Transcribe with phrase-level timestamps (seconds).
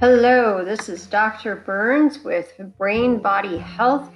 [0.00, 1.56] Hello, this is Dr.
[1.56, 4.10] Burns with Brain Body Health,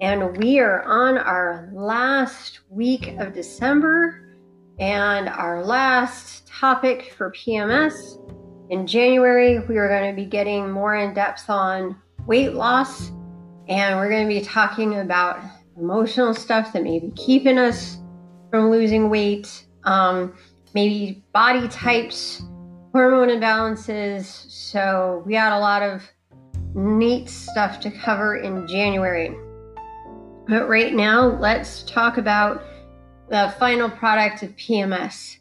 [0.00, 4.38] and we are on our last week of December
[4.78, 8.16] and our last topic for PMS.
[8.70, 13.08] In January, we are going to be getting more in depth on weight loss,
[13.66, 15.40] and we're going to be talking about
[15.76, 17.98] emotional stuff that may be keeping us
[18.52, 20.32] from losing weight, um,
[20.74, 22.40] maybe body types
[22.94, 24.24] hormone imbalances.
[24.48, 26.08] So we had a lot of
[26.74, 29.36] neat stuff to cover in January.
[30.46, 32.62] But right now, let's talk about
[33.30, 35.38] the final product of PMS.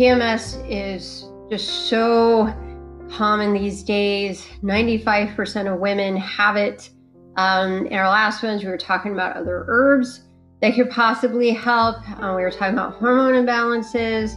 [0.00, 2.52] PMS is just so
[3.08, 4.44] common these days.
[4.64, 6.90] 95% of women have it.
[7.36, 10.22] Um, in our last ones, we were talking about other herbs
[10.60, 11.96] that could possibly help.
[12.18, 14.34] Um, we were talking about hormone imbalances.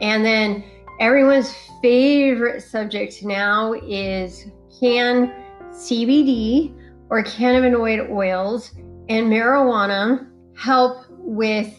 [0.00, 0.64] And then
[1.00, 4.46] everyone's favorite subject now is
[4.80, 5.32] can
[5.70, 6.74] CBD
[7.08, 8.72] or cannabinoid oils
[9.08, 11.72] and marijuana help with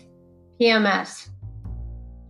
[0.60, 1.30] PMS?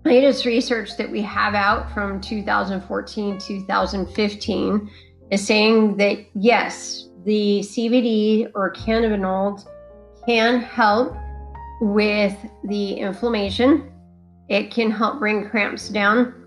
[0.03, 4.89] Latest research that we have out from 2014 2015
[5.31, 9.67] is saying that yes, the CBD or cannabinoids
[10.25, 11.15] can help
[11.81, 13.91] with the inflammation.
[14.47, 16.38] It can help bring cramps down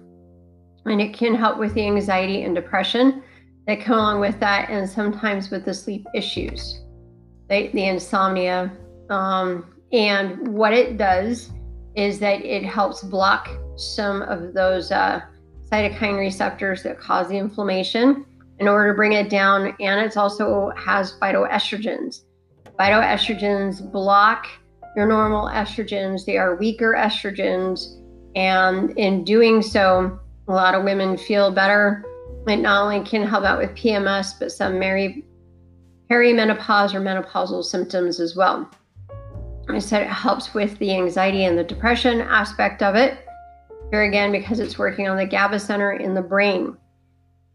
[0.86, 3.22] and it can help with the anxiety and depression
[3.66, 6.80] that come along with that, and sometimes with the sleep issues,
[7.48, 8.72] the, the insomnia.
[9.08, 11.52] Um, and what it does
[11.94, 15.20] is that it helps block some of those uh,
[15.70, 18.24] cytokine receptors that cause the inflammation
[18.58, 19.76] in order to bring it down.
[19.80, 22.22] And it also has phytoestrogens.
[22.78, 24.46] Phytoestrogens block
[24.96, 27.98] your normal estrogens, they are weaker estrogens.
[28.34, 32.04] And in doing so, a lot of women feel better.
[32.46, 35.24] It not only can help out with PMS, but some meri-
[36.10, 38.70] perimenopause or menopausal symptoms as well.
[39.68, 43.26] I said it helps with the anxiety and the depression aspect of it.
[43.90, 46.76] Here again, because it's working on the GABA center in the brain.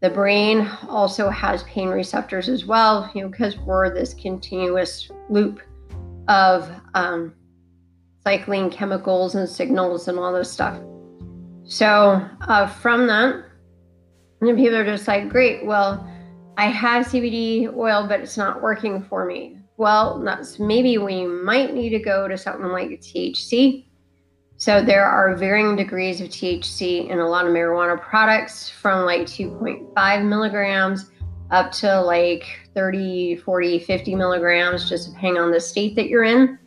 [0.00, 5.60] The brain also has pain receptors as well, you know, because we're this continuous loop
[6.28, 7.34] of um,
[8.22, 10.80] cycling chemicals and signals and all this stuff.
[11.68, 13.44] So uh, from that,
[14.40, 16.08] and people are just like, great, well,
[16.56, 19.58] I have CBD oil, but it's not working for me.
[19.76, 23.84] Well, that's maybe we might need to go to something like THC.
[24.56, 29.22] So there are varying degrees of THC in a lot of marijuana products from like
[29.22, 31.10] 2.5 milligrams
[31.50, 36.58] up to like 30, 40, 50 milligrams, just depending on the state that you're in.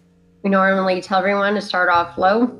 [0.43, 2.57] We normally tell everyone to start off low.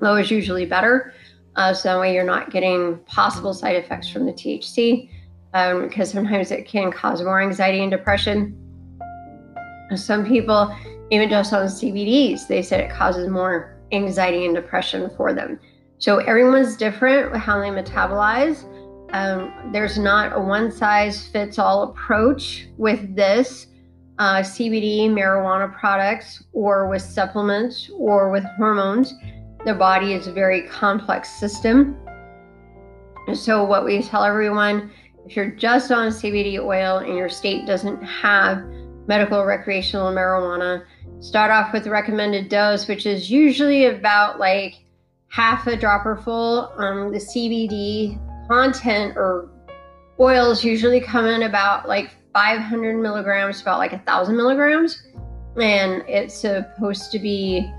[0.00, 1.14] Low is usually better.
[1.58, 5.10] Uh, so that way you're not getting possible side effects from the THC
[5.54, 8.56] um, because sometimes it can cause more anxiety and depression.
[9.96, 10.72] Some people,
[11.10, 15.58] even just on CBDs, they said it causes more anxiety and depression for them.
[15.98, 18.62] So everyone's different with how they metabolize.
[19.12, 23.66] Um, there's not a one size fits all approach with this
[24.20, 29.12] uh, CBD marijuana products or with supplements or with hormones.
[29.68, 31.94] The body is a very complex system.
[33.34, 34.90] So, what we tell everyone
[35.26, 38.64] if you're just on CBD oil and your state doesn't have
[39.06, 40.86] medical recreational marijuana,
[41.20, 44.76] start off with the recommended dose, which is usually about like
[45.28, 46.72] half a dropper full.
[46.78, 48.18] Um, the CBD
[48.48, 49.50] content or
[50.18, 55.02] oils usually come in about like 500 milligrams, about like a thousand milligrams,
[55.60, 57.70] and it's supposed to be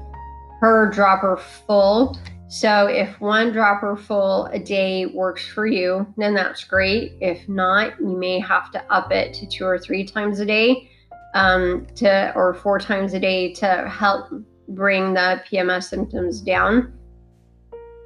[0.60, 2.18] per dropper full.
[2.48, 7.14] So if one dropper full a day works for you, then that's great.
[7.22, 10.90] If not, you may have to up it to two or three times a day,
[11.36, 14.32] um, to or four times a day to help
[14.70, 16.94] bring the PMS symptoms down.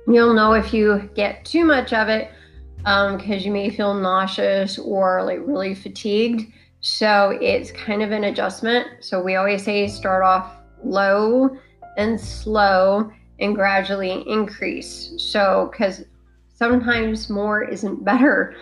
[0.07, 2.29] You'll know if you get too much of it
[2.77, 6.51] because um, you may feel nauseous or like really fatigued.
[6.81, 8.87] So it's kind of an adjustment.
[8.99, 11.57] So we always say start off low
[11.97, 15.13] and slow and gradually increase.
[15.17, 16.03] So, because
[16.53, 18.55] sometimes more isn't better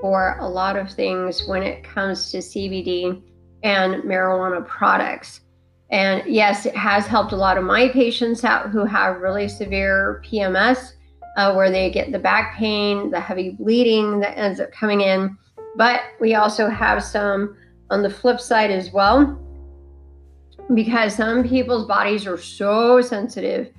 [0.00, 3.22] for a lot of things when it comes to CBD
[3.62, 5.40] and marijuana products.
[5.90, 10.22] And yes, it has helped a lot of my patients out who have really severe
[10.24, 10.92] PMS,
[11.36, 15.36] uh, where they get the back pain, the heavy bleeding that ends up coming in.
[15.76, 17.56] But we also have some
[17.90, 19.38] on the flip side as well
[20.74, 23.72] because some people's bodies are so sensitive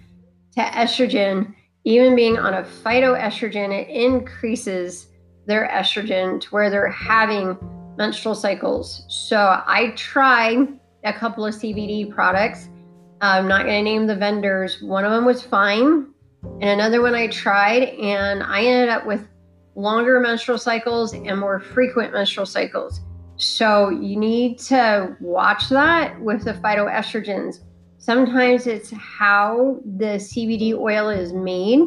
[0.53, 1.53] to estrogen.
[1.85, 5.07] Even being on a phytoestrogen, it increases
[5.45, 7.57] their estrogen to where they're having
[7.97, 9.03] menstrual cycles.
[9.07, 12.69] So I tried a couple of CBD products.
[13.21, 14.81] I'm not going to name the vendors.
[14.81, 16.07] One of them was fine,
[16.43, 19.27] and another one I tried, and I ended up with
[19.75, 23.01] longer menstrual cycles and more frequent menstrual cycles.
[23.39, 27.59] So you need to watch that with the phytoestrogens.
[27.97, 31.79] Sometimes it's how the CBD oil is made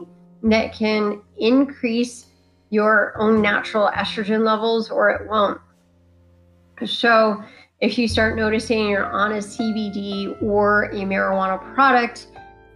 [0.45, 2.27] that can increase
[2.71, 5.61] your own natural estrogen levels or it won't.
[6.87, 7.45] So,
[7.81, 12.29] if you start noticing you're on a CBD or a marijuana product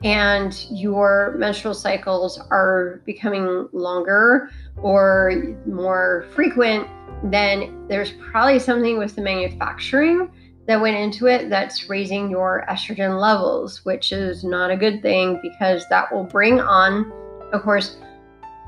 [0.07, 5.33] and your menstrual cycles are becoming longer or
[5.67, 6.87] more frequent,
[7.25, 10.31] then there's probably something with the manufacturing
[10.69, 15.41] that went into it that's raising your estrogen levels, which is not a good thing
[15.43, 17.13] because that will bring on,
[17.53, 17.97] of course,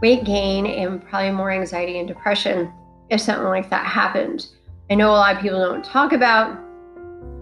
[0.02, 2.72] weight gain and probably more anxiety and depression
[3.10, 4.56] if something like that happens.
[4.90, 6.58] I know a lot of people don't talk about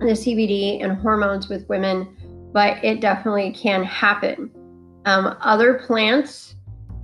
[0.01, 2.16] the CBD and hormones with women,
[2.57, 4.51] but it definitely can happen.
[5.05, 6.55] Um, other plants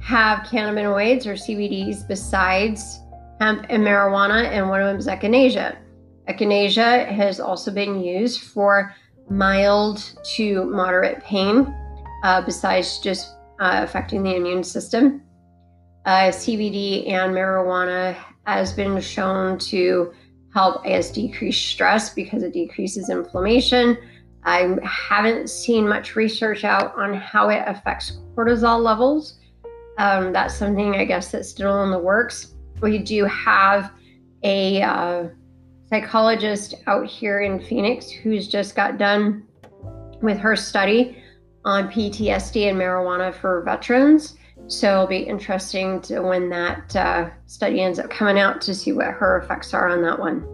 [0.00, 3.00] have cannabinoids or CBDs besides
[3.38, 5.76] hemp and marijuana, and one of them is echinacea.
[6.26, 8.94] Echinacea has also been used for
[9.28, 11.66] mild to moderate pain,
[12.24, 15.20] uh, besides just uh, affecting the immune system.
[16.06, 18.16] Uh, CBD and marijuana
[18.46, 20.14] has been shown to
[20.54, 23.98] help as decrease stress because it decreases inflammation.
[24.44, 29.38] I haven't seen much research out on how it affects cortisol levels.
[29.98, 32.54] Um, that's something I guess that's still in the works.
[32.80, 33.92] We do have
[34.42, 35.28] a uh,
[35.88, 39.46] psychologist out here in Phoenix who's just got done
[40.22, 41.22] with her study
[41.64, 44.36] on PTSD and marijuana for veterans.
[44.66, 48.92] So it'll be interesting to when that uh, study ends up coming out to see
[48.92, 50.46] what her effects are on that one.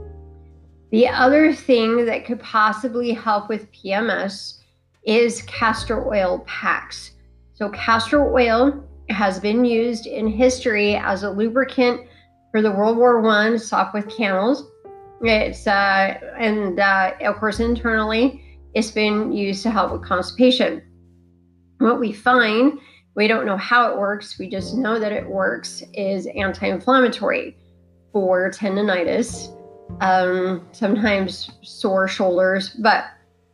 [0.90, 4.58] The other thing that could possibly help with PMS
[5.04, 7.12] is castor oil packs.
[7.54, 12.02] So, castor oil has been used in history as a lubricant
[12.50, 14.64] for the World War One Sopwith camels.
[15.22, 18.42] It's uh, and uh, of course internally,
[18.74, 20.82] it's been used to help with constipation.
[21.78, 22.78] What we find
[23.18, 27.56] we don't know how it works, we just know that it works, is anti inflammatory
[28.12, 29.57] for tendonitis,
[30.00, 32.70] um, sometimes sore shoulders.
[32.70, 33.04] But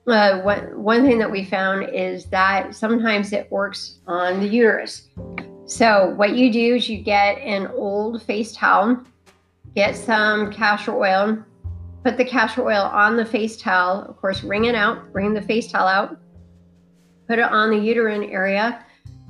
[0.07, 5.09] uh, one, one thing that we found is that sometimes it works on the uterus.
[5.67, 9.03] So, what you do is you get an old face towel,
[9.75, 11.39] get some castor oil,
[12.05, 15.41] put the castor oil on the face towel, of course, wring it out, wring the
[15.41, 16.19] face towel out,
[17.27, 18.85] put it on the uterine area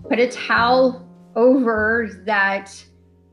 [0.08, 1.06] put a towel
[1.36, 2.72] over that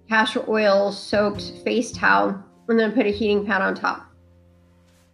[0.09, 4.07] castor oil soaked face towel and then put a heating pad on top.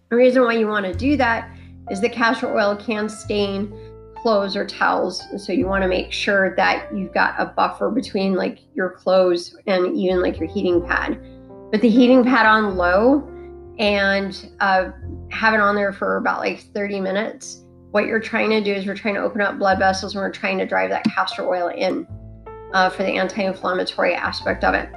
[0.10, 1.50] The reason why you want to do that
[1.92, 3.74] is the castor oil can stain
[4.16, 5.24] clothes or towels.
[5.38, 9.56] So you want to make sure that you've got a buffer between like your clothes
[9.68, 11.20] and even like your heating pad.
[11.72, 13.28] Put the heating pad on low
[13.78, 14.92] and uh,
[15.30, 18.86] have it on there for about like 30 minutes what you're trying to do is
[18.86, 21.70] we're trying to open up blood vessels and we're trying to drive that castor oil
[21.70, 22.08] in
[22.74, 24.90] uh, for the anti-inflammatory aspect of it.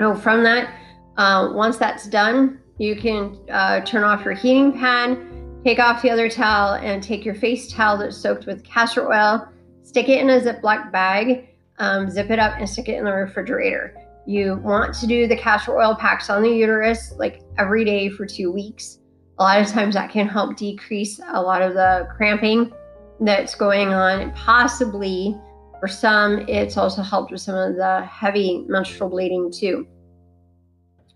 [0.00, 0.72] Now, from that,
[1.18, 5.18] uh, once that's done, you can uh, turn off your heating pad,
[5.64, 9.46] take off the other towel, and take your face towel that's soaked with castor oil,
[9.82, 11.48] stick it in a Ziploc bag,
[11.78, 13.94] um, zip it up, and stick it in the refrigerator.
[14.26, 18.24] You want to do the castor oil packs on the uterus like every day for
[18.24, 18.98] two weeks
[19.38, 22.72] a lot of times that can help decrease a lot of the cramping
[23.20, 24.32] that's going on.
[24.32, 25.36] Possibly
[25.80, 29.86] for some, it's also helped with some of the heavy menstrual bleeding too.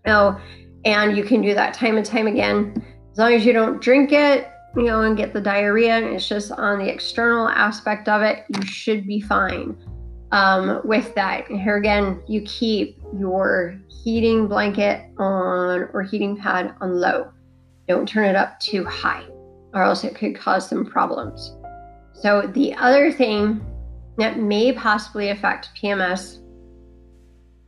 [0.05, 0.39] Oh,
[0.85, 2.85] and you can do that time and time again.
[3.11, 6.27] As long as you don't drink it, you know, and get the diarrhea, and it's
[6.27, 9.77] just on the external aspect of it, you should be fine
[10.31, 11.49] um, with that.
[11.49, 17.31] And here again, you keep your heating blanket on or heating pad on low.
[17.87, 19.25] Don't turn it up too high,
[19.73, 21.55] or else it could cause some problems.
[22.13, 23.63] So, the other thing
[24.17, 26.39] that may possibly affect PMS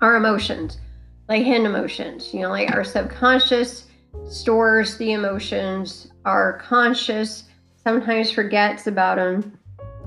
[0.02, 0.80] are emotions,
[1.28, 2.34] like hidden emotions.
[2.34, 3.88] You know, like our subconscious
[4.30, 7.44] stores the emotions, our conscious
[7.76, 9.58] sometimes forgets about them.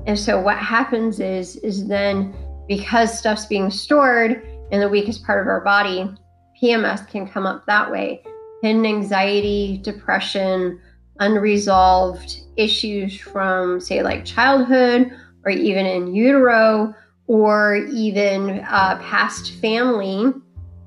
[0.06, 2.34] And so what happens is is then
[2.66, 6.08] because stuff's being stored in the weakest part of our body,
[6.62, 8.22] PMS can come up that way
[8.62, 10.80] hidden anxiety, depression,
[11.20, 15.10] unresolved issues from, say, like childhood
[15.44, 16.94] or even in utero
[17.26, 20.32] or even uh, past family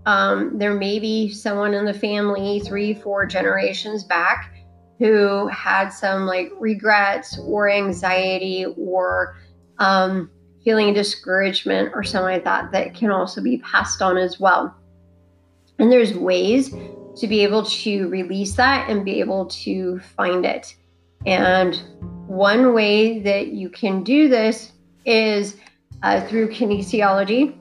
[0.05, 4.53] Um, there may be someone in the family three, four generations back
[4.99, 9.35] who had some like regrets or anxiety or
[9.79, 10.29] um,
[10.63, 14.75] feeling discouragement or something like that that can also be passed on as well.
[15.79, 16.69] And there's ways
[17.17, 20.75] to be able to release that and be able to find it.
[21.25, 21.81] And
[22.27, 24.71] one way that you can do this
[25.05, 25.57] is
[26.03, 27.57] uh, through kinesiology.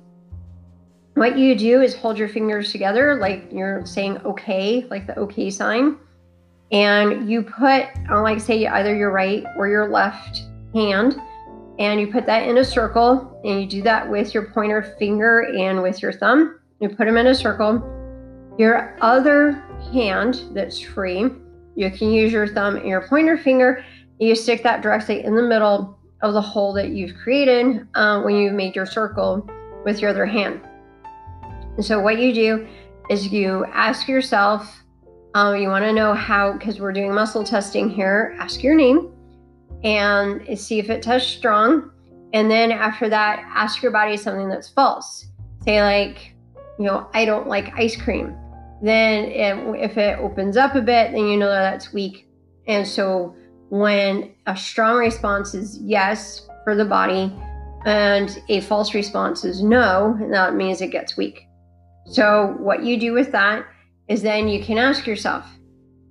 [1.14, 5.50] What you do is hold your fingers together, like you're saying okay, like the okay
[5.50, 5.98] sign.
[6.72, 11.16] And you put, like, say, either your right or your left hand,
[11.80, 13.40] and you put that in a circle.
[13.44, 16.60] And you do that with your pointer finger and with your thumb.
[16.80, 17.82] You put them in a circle.
[18.56, 21.30] Your other hand that's free,
[21.76, 23.84] you can use your thumb and your pointer finger.
[24.18, 28.36] You stick that directly in the middle of the hole that you've created uh, when
[28.36, 29.48] you made your circle
[29.84, 30.60] with your other hand.
[31.76, 32.66] And so, what you do
[33.08, 34.82] is you ask yourself,
[35.34, 39.12] um, you want to know how, because we're doing muscle testing here, ask your name
[39.84, 41.90] and see if it tests strong.
[42.32, 45.26] And then after that, ask your body something that's false.
[45.64, 46.34] Say, like,
[46.78, 48.36] you know, I don't like ice cream.
[48.82, 52.26] Then, if it opens up a bit, then you know that that's weak.
[52.66, 53.34] And so,
[53.68, 57.32] when a strong response is yes for the body
[57.84, 61.46] and a false response is no, that means it gets weak.
[62.06, 63.66] So, what you do with that
[64.08, 65.44] is then you can ask yourself,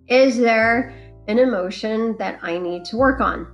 [0.08, 0.96] is there
[1.28, 3.48] an emotion that I need to work on?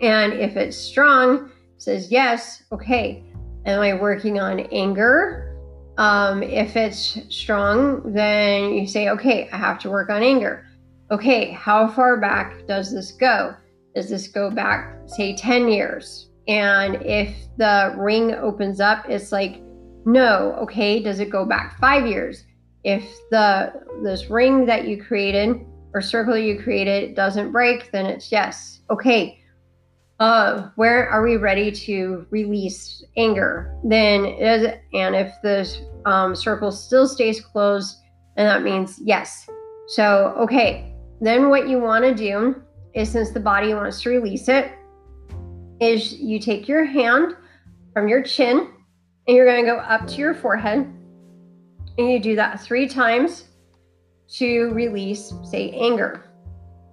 [0.00, 3.24] And if it's strong, says yes, okay.
[3.64, 5.48] Am I working on anger?
[5.98, 10.66] Um, if it's strong, then you say, okay, I have to work on anger
[11.12, 13.54] okay, how far back does this go?
[13.94, 16.30] Does this go back, say, 10 years?
[16.48, 19.60] And if the ring opens up, it's like,
[20.04, 22.44] no, okay, does it go back five years?
[22.84, 28.32] If the this ring that you created or circle you created doesn't break, then it's
[28.32, 28.80] yes.
[28.90, 29.38] Okay.
[30.18, 33.76] Uh, where are we ready to release anger?
[33.84, 35.68] Then is and if the
[36.04, 37.96] um, circle still stays closed,
[38.36, 39.48] and that means yes.
[39.88, 42.62] So okay, then what you want to do
[42.94, 44.72] is since the body wants to release it,
[45.80, 47.36] is you take your hand
[47.92, 48.71] from your chin
[49.26, 50.92] and you're going to go up to your forehead.
[51.98, 53.44] And you do that three times
[54.34, 56.24] to release, say, anger.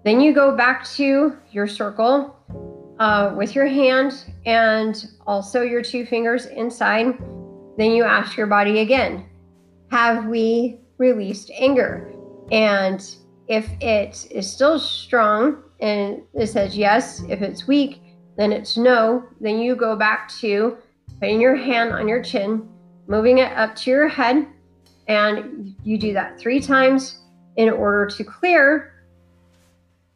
[0.04, 2.36] Then you go back to your circle
[3.00, 7.18] uh, with your hand and also your two fingers inside.
[7.78, 9.26] Then you ask your body again,
[9.90, 12.14] have we released anger?
[12.52, 13.04] And
[13.48, 18.02] if it is still strong and it says yes, if it's weak,
[18.38, 19.24] then it's no.
[19.40, 20.78] Then you go back to
[21.20, 22.68] putting your hand on your chin,
[23.08, 24.48] moving it up to your head,
[25.08, 27.20] and you do that three times
[27.58, 28.94] in order to clear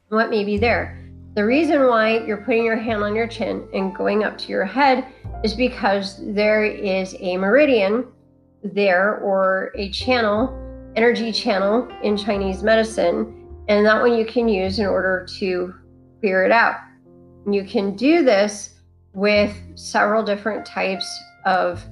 [0.10, 1.00] what may be there.
[1.36, 4.65] The reason why you're putting your hand on your chin and going up to your
[4.65, 5.07] head
[5.43, 8.05] is because there is a meridian
[8.63, 10.60] there or a channel
[10.95, 15.74] energy channel in Chinese medicine, and that one you can use in order to
[16.19, 16.75] clear it out.
[17.50, 18.72] You can do this
[19.13, 21.08] with several different types
[21.46, 21.84] of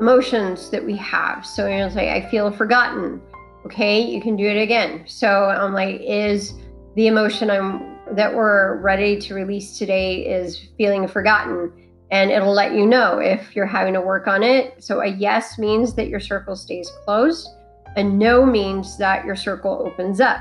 [0.00, 1.44] emotions that we have.
[1.44, 3.20] So you know, it's like I feel forgotten.
[3.66, 5.04] Okay, you can do it again.
[5.06, 6.54] So I'm like, is
[6.96, 11.72] the emotion I'm that we're ready to release today is feeling forgotten?
[12.10, 14.82] And it'll let you know if you're having to work on it.
[14.82, 17.48] So a yes means that your circle stays closed
[17.96, 20.40] a no means that your circle opens up.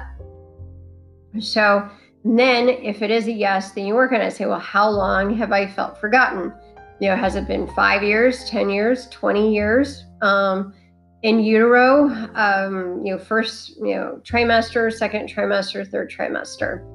[1.40, 1.90] So
[2.24, 4.32] then, if it is a yes, then you work on it.
[4.32, 6.54] Say, well, how long have I felt forgotten?
[7.00, 10.06] You know, has it been five years, 10 years, 20 years?
[10.22, 10.74] Um,
[11.22, 16.86] in utero, um, you know, first, you know, trimester, second trimester, third trimester.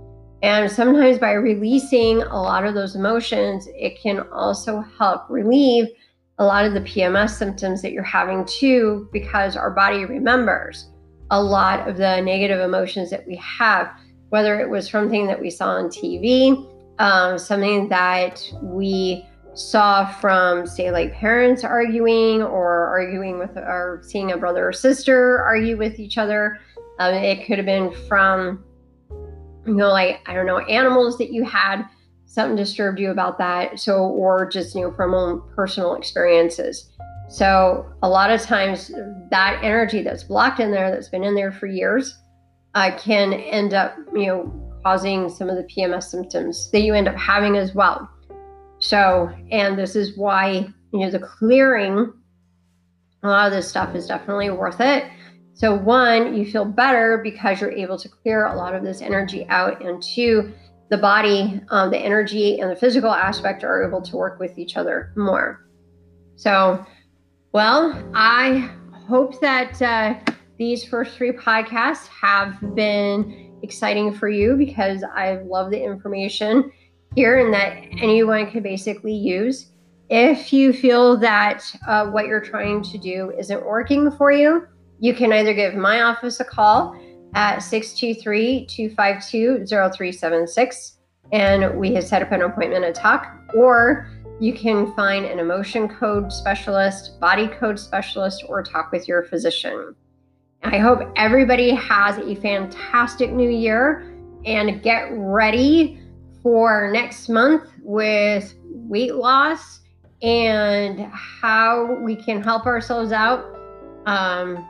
[0.42, 5.88] And sometimes by releasing a lot of those emotions, it can also help relieve
[6.38, 10.90] a lot of the PMS symptoms that you're having too, because our body remembers
[11.30, 13.90] a lot of the negative emotions that we have,
[14.34, 19.24] whether it was something that we saw on TV, um, something that we
[19.54, 25.40] saw from, say, like parents arguing or arguing with or seeing a brother or sister
[25.40, 26.58] argue with each other.
[26.98, 28.64] Um, it could have been from,
[29.68, 31.84] you know, like, I don't know, animals that you had
[32.26, 36.90] something disturbed you about that so or just you know from own personal experiences
[37.28, 38.90] so a lot of times
[39.30, 42.18] that energy that's blocked in there that's been in there for years
[42.74, 47.08] uh, can end up you know causing some of the pms symptoms that you end
[47.08, 48.08] up having as well
[48.78, 52.12] so and this is why you know the clearing
[53.24, 55.04] a lot of this stuff is definitely worth it.
[55.54, 59.46] So, one, you feel better because you're able to clear a lot of this energy
[59.48, 59.82] out.
[59.82, 60.52] And two,
[60.90, 64.76] the body, um, the energy, and the physical aspect are able to work with each
[64.76, 65.64] other more.
[66.36, 66.84] So,
[67.52, 68.70] well, I
[69.06, 75.70] hope that uh, these first three podcasts have been exciting for you because I love
[75.70, 76.70] the information
[77.14, 79.70] here and that anyone can basically use.
[80.10, 84.66] If you feel that uh, what you're trying to do isn't working for you,
[85.00, 86.94] you can either give my office a call
[87.34, 90.98] at 623 252 0376
[91.32, 94.08] and we have set up an appointment to talk, or
[94.40, 99.94] you can find an emotion code specialist, body code specialist, or talk with your physician.
[100.64, 104.10] I hope everybody has a fantastic new year
[104.46, 106.00] and get ready
[106.42, 109.80] for next month with weight loss
[110.22, 113.44] and how we can help ourselves out
[114.06, 114.66] um,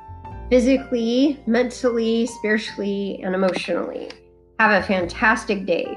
[0.50, 4.10] physically, mentally, spiritually, and emotionally.
[4.58, 5.96] Have a fantastic day.